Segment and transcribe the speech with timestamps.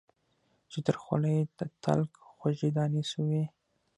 [0.71, 3.43] چي تر خوله یې د تلک خوږې دانې سوې